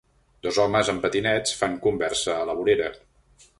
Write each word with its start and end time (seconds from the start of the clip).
Dos 0.45 0.55
homes 0.63 0.89
amb 0.93 1.03
patinets 1.03 1.53
fan 1.61 1.77
conversa 1.85 2.35
a 2.39 2.51
la 2.53 2.59
vorera 2.63 2.91